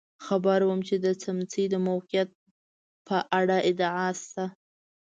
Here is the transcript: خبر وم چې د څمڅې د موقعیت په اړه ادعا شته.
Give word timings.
خبر 0.25 0.59
وم 0.65 0.79
چې 0.87 0.95
د 1.05 1.07
څمڅې 1.21 1.63
د 1.69 1.75
موقعیت 1.87 2.29
په 3.07 3.17
اړه 3.39 3.57
ادعا 3.69 4.07
شته. 4.21 4.45